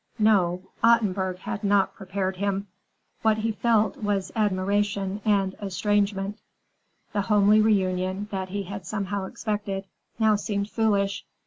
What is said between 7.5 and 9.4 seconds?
reunion, that he had somehow